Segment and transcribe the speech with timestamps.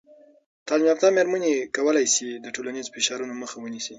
[0.67, 3.89] تعلیم یافته میرمنې کولی سي د ټولنیز فشارونو مخه ونیسي.